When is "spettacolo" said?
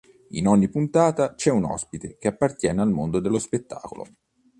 3.37-4.07